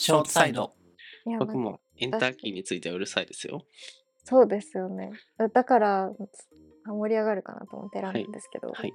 [0.00, 0.72] ショートサイド。
[1.38, 3.66] 僕もエンターキーについてはうるさいですよ。
[4.24, 5.12] そうですよね。
[5.36, 8.94] だだから、あ盛り上がるかなと思って選んだんですけど、はい。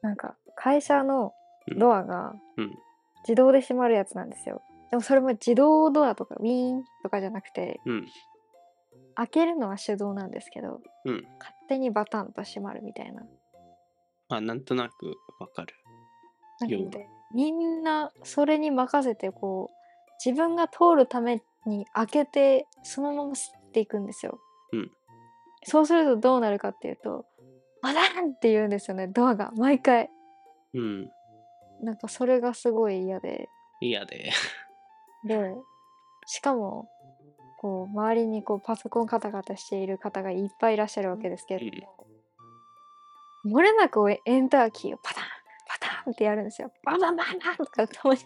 [0.00, 1.34] なんか会社の
[1.70, 2.74] うんドアがうん
[3.28, 4.62] 自動で閉まるやつなんですよ。
[4.90, 8.06] でもそれも自動ドアとかウィーンとかじゃなくて、うん。
[9.16, 11.24] 開けるのは手動なんですけど、うん。
[11.38, 13.22] 勝手にバタンと閉まるみたいな。
[14.28, 15.74] まあ、なんとなくわかる。
[16.60, 19.74] なので、みんなそれに任せてこう、
[20.24, 24.38] 自分が通るために開けて、そのまま吸っていくんですよ。
[24.72, 24.90] うん
[25.68, 27.26] そうするとどうなるかっていうと、
[27.82, 29.52] バタンって言うんですよね、ドアが。
[29.56, 30.10] 毎回。
[30.74, 31.10] うん。
[31.82, 33.48] なんかそれがすごい嫌で。
[33.80, 34.30] 嫌で。
[35.24, 35.54] で、
[36.26, 36.88] しかも、
[37.58, 41.96] こう、周りにこうパソコンカタカタしている方がいっぱいいらっしゃるわけですけれども、
[43.44, 45.15] 漏れなくエンターキーをパタ
[46.10, 46.72] ン、ってやるんですよ。
[46.84, 48.20] バンバンバンバンとかたまに。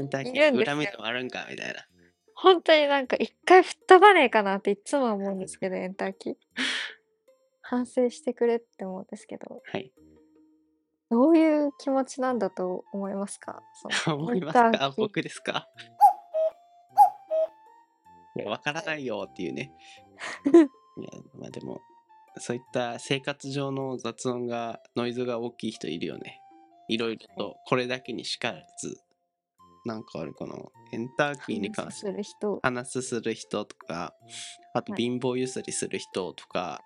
[0.00, 1.86] エンターキいるんでもあるんかみたいな。
[2.34, 6.34] 本当になんか一回吹っ飛ばねえかなっていつも思うんですけど、エンターキー。
[7.62, 9.92] 反省してくれって思うんですけど、はい。
[11.10, 13.62] どういう気持ちなんだと思いますか？
[14.06, 14.92] 思いますか？
[14.96, 15.68] 僕ですか？
[18.36, 19.72] いや、わからないよっていうね。
[20.52, 20.66] いや、
[21.38, 21.80] まあでも、
[22.38, 26.40] そういった生活上の雑音が、ノイズが大きい人いるよね。
[26.88, 29.00] いろいろと、これだけにしかず、
[29.84, 30.54] なんかあるかな。
[30.92, 32.58] エンターキーに関してする人。
[32.62, 34.14] 話すする人とか、
[34.74, 36.80] あとはい貧乏ゆすりする人とか、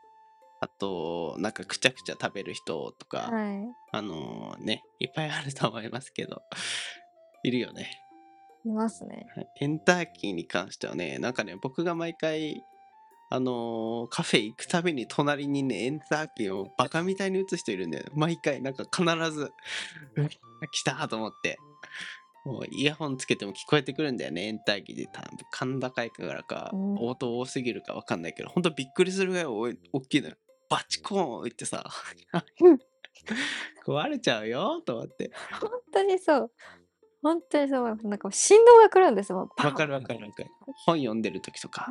[0.61, 6.43] あと、なんかくちゃくちゃ食べる人とか、はあのね、いっぱいあると思いますけど、
[7.45, 7.91] いるよね。
[8.65, 8.69] い。
[8.69, 9.27] いますね。
[9.37, 12.65] はいエンターキーに関してはね、なんかね、僕が毎回、
[13.31, 18.07] あのーカフェ行くたびに隣にね、エンターキーをバカみたいに打つ人いるんだよ。
[18.15, 19.51] 毎回、なんか必ず、
[20.73, 21.59] 来たと思って。
[22.45, 25.07] もうイヤホンつけても聞こえてくるんだよね、エンターキーで。
[25.07, 25.13] 甲
[25.79, 29.75] 高いからか、うん音多すぎるかわかんないけど、ほんとびっくりするぐらい大
[30.09, 30.37] きいのよ。
[30.71, 31.85] バチコーン言ってさ、
[33.87, 35.31] 壊れちゃうよと思って。
[35.61, 36.53] 本当にそう。
[37.23, 37.99] 本当にそう。
[38.05, 39.43] なんか振動が来るんですもん。
[39.43, 40.51] わかるわかるわかる。
[40.87, 41.91] 本読んでる時とか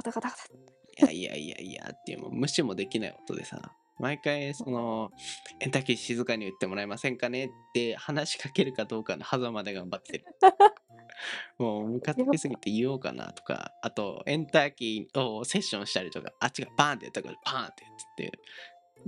[1.00, 5.12] やいやいやいやっていうもう無視もできない音でさ毎回その
[5.60, 10.26] 「エンターキー静かに言ってもらえませんかね?」って話しかけるかどうかの狭間で頑張ってる。
[11.58, 18.40] もうムカつきすぎて言おうかなとかあとエンターキーをセッションしたりとかあっちがバーンってやったからパーンってやってって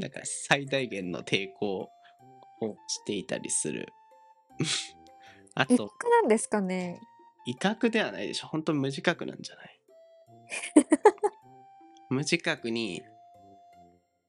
[0.01, 1.87] なんか最大限の抵抗
[2.61, 3.93] をしていたりする。
[5.53, 6.99] あ一と服なんですかね？
[7.45, 8.47] 威嚇ではないでしょ。
[8.47, 9.79] 本当無自覚なんじゃない？
[12.09, 13.01] 無自覚に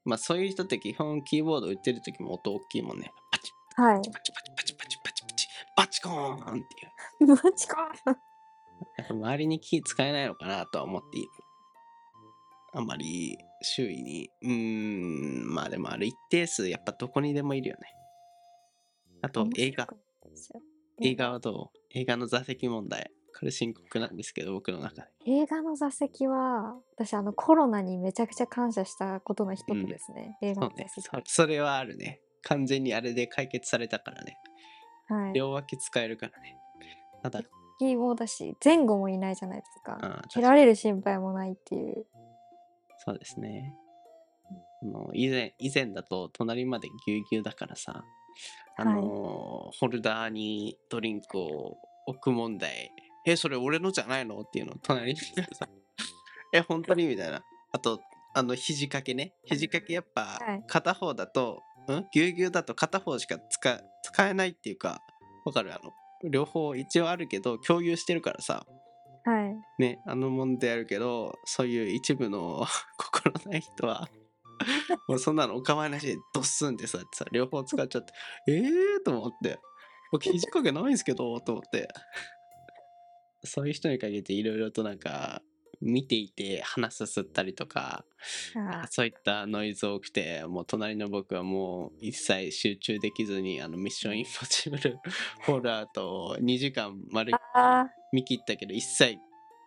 [0.05, 3.11] まあそういう人って基本キーボード打ってる時も音大きいもんね。
[3.31, 3.97] パチはい。
[3.97, 5.49] パチパチパチパチパチパチ。
[5.77, 7.29] パチコーンっていう。
[7.29, 7.93] マジか。
[8.97, 11.29] やっぱ周りに気使えないのかなとは思っている。
[12.73, 14.31] あんまり周囲に。
[14.43, 17.83] うーんまあでもある一定数やっぱどこにでもいるよね。
[19.23, 19.89] あと映画。
[21.03, 21.79] 映画はどう？
[21.99, 25.09] 映画の座席問題これ深刻なんですけど僕の中で。
[25.27, 32.21] 映画の座席は私あのコロナにめちゃくちゃ感謝したことの一つですね、映画そうねの座席、そそれはあるね。
[32.43, 34.37] 完全にあれで解決されたからね。
[35.09, 35.33] はい。
[35.35, 36.57] 両脇使えるからね。
[37.23, 37.43] ただ。
[37.79, 39.99] キーボーだし前後もいないじゃないですか。
[40.03, 42.07] あ蹴られる心配もないっていう。
[42.99, 43.75] そうですね。
[44.83, 48.05] あの以前以前だと隣までぎゅうぎゅうだからさ
[48.77, 51.77] あのーホルダーにドリンクを
[52.07, 52.91] 置く問題
[53.27, 54.41] えそれ俺のじゃないの？
[54.41, 55.17] っていうのを隣に
[55.53, 55.69] さ
[56.53, 57.07] え本当に？
[57.07, 57.43] みたいな。
[57.73, 58.01] あと
[58.35, 59.35] あの肘掛けね。
[59.45, 60.65] 肘掛けやっぱはい。
[60.67, 62.07] 片方だと、うん？
[62.13, 65.01] ぎゅうぎゅうだと片方しか使使えないっていうか
[65.45, 65.73] わかる？
[65.75, 65.93] あの
[66.31, 68.65] 両方一応あるけど共有してるからさ。
[69.25, 69.55] はい。
[69.83, 72.67] ねあの問題あるけどそういう一部の
[72.97, 74.09] 心ない人は
[75.09, 78.13] もうそんなのお構いなしでドッスンってささ両方使っちゃって
[78.49, 79.59] ええー、と思って。
[80.13, 81.89] 僕肘掛けないんですけどと思って
[83.45, 85.43] そういう人に限っていろいろとなんか
[85.81, 88.05] 見ていて鼻すすったりとか
[88.55, 94.99] あそういったノイズ多くてもう隣の僕はもう一切集中できずにあのミッションインポッシブル
[95.47, 99.19] ホラーと2時間まるっきりあ見切ったけど一切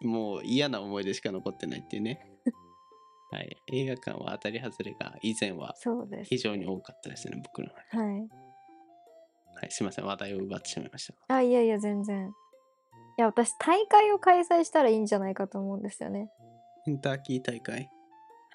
[0.02, 2.20] もう嫌な思い出しか残ってないっていうね。
[3.32, 3.58] はい。
[3.72, 5.76] 映画館は当たり外れが以前は
[6.24, 8.04] 非常に多かったですね僕の中で。
[8.04, 8.20] はい。
[9.56, 10.06] はいすいません。
[10.06, 11.36] 話題を奪ってしまいました。
[11.36, 12.32] あいやいや全然
[13.18, 16.30] いや私大会を開催したらいいんじゃないかと思うんですよね。
[16.88, 17.90] エンターキー大会？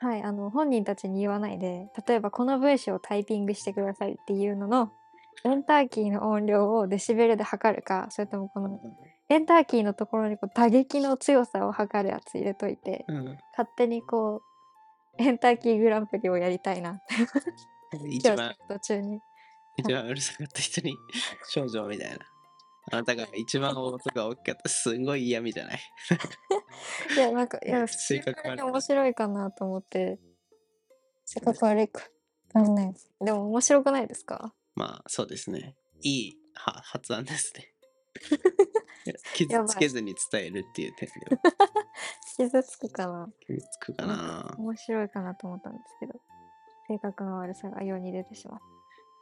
[0.01, 4.93] はいあの本人たちに言わないで例えばこの文章をタイピングしてくださいっていうのの
[5.45, 8.81] エンターキーの音量をデシベルで測るかそれともこの
[9.29, 13.17] エンターキーのところにこう打撃の強さを測るやつ入れといてうん。
[13.17, 14.43] うん勝手にこう
[15.19, 16.93] エンターキーグランプリをやりたいな。
[16.93, 17.03] っ
[17.91, 19.21] て一番途中に。
[19.77, 20.95] 一番うるさかった人に
[21.51, 22.19] 少女みたいな。
[22.91, 24.69] あなたが一番音が大きかった。
[24.69, 25.81] すごい嫌味じゃない。
[27.17, 28.59] いやなんかいや普性格悪い。
[28.59, 30.19] 通に面白いかなと思って。
[31.25, 31.89] 性格悪い。
[31.89, 32.03] か
[32.55, 34.55] あのねでも面白くないですか？
[34.75, 35.77] まあそうですね。
[36.03, 37.75] いいは発案ですね。
[39.05, 41.43] や 傷つけずに伝えるっていう点では。
[42.37, 43.29] 傷つくかな。
[43.47, 44.55] 傷つくかな。
[44.59, 46.21] 面白いかなと思ったんですけど。
[46.89, 48.61] 性格の悪さが世に出てしまう。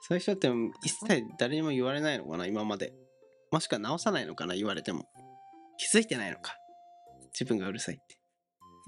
[0.03, 0.49] そういう人って
[0.85, 2.93] 一切誰にも言われないのかな今まで。
[3.57, 5.07] もしくは直さないのかな言われても。
[5.79, 6.59] 気づいてないのか。
[7.33, 8.19] 自分がうるさいって。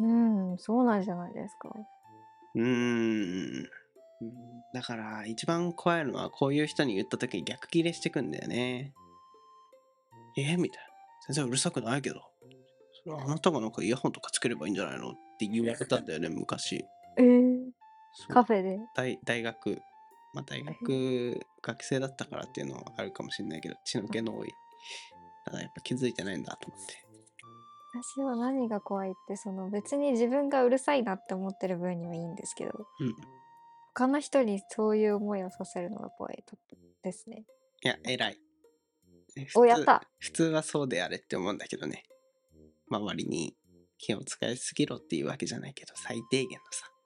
[0.01, 1.71] うんそうなんじゃないですか
[2.55, 2.67] うーん。
[2.67, 3.69] うん
[4.75, 8.93] だから一番怖いのはこういう人に言った時に逆ギレしてくんだよね。
[10.37, 10.89] えみたいな。
[11.29, 12.21] 全然うるさくないけど。
[13.03, 15.13] それはあなたがなんかイヤホンとかつければいいんじゃないの？
[15.13, 16.85] って言われたんだよね、昔。
[17.17, 17.71] えー、
[18.29, 19.81] カフェで大大学、
[20.39, 24.53] まあ、大学学生だったからっていうのはあるかもしれないけど血の気の多い。
[25.45, 26.95] ただやっぱ気づいてないんだと思って。
[28.05, 33.17] 私は何が怖いってその別に自分がうるさいなって思ってる分にはいいんですけどうん。
[33.95, 36.57] 他の人にそういう思いをさせるのが怖いと
[37.03, 37.45] ですね。
[37.83, 38.39] いや偉い。
[39.57, 40.03] おやった。
[40.19, 42.05] 普通はそうであれって思うんだけどね。
[42.89, 43.57] 周りに
[43.99, 46.98] 気を使いすぎろっていうわけじゃないけど最低限のさね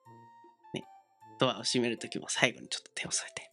[1.39, 3.51] ドアを閉めるときも最後にちょっと手を添えて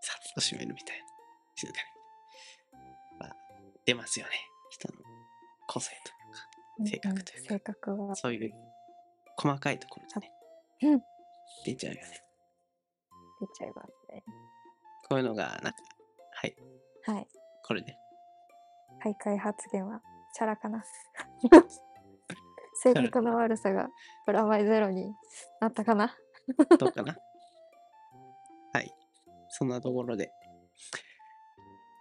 [0.00, 1.04] さっと閉めるみたいな
[1.54, 2.78] 静かに。
[3.18, 3.36] まあ
[3.84, 4.32] 出ますよね。
[4.70, 4.94] 人の
[5.66, 7.48] 個性というか性格というか。
[7.48, 8.52] 性格がそういう
[9.36, 10.32] 細かいところでね、
[10.94, 11.02] うん。
[11.64, 12.22] 出ちゃうよね。
[13.40, 14.22] 出ちゃいますね。
[15.08, 15.78] こういうのが、なんか、
[16.32, 16.56] はい、
[17.04, 17.26] はい。
[17.64, 17.96] これで。
[19.04, 20.00] 徘徊発言は
[20.34, 20.84] チャラかな。
[22.82, 23.88] 性格の悪さが
[24.24, 25.12] プラマイゼロに
[25.60, 26.16] なったかな
[26.78, 27.16] どうかな
[28.72, 28.92] はい。
[29.50, 30.30] そんなところで、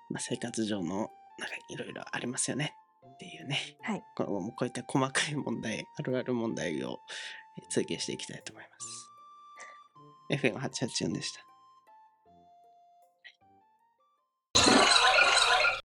[0.10, 1.10] まあ、生活上の、
[1.40, 2.74] なんかいろいろありますよね
[3.14, 3.78] っていうね。
[3.82, 4.04] はい。
[4.16, 7.00] このこういった細かい問題、あるある問題を
[7.60, 9.08] えー追求していきたいと思います。
[10.30, 11.47] FM884 でした。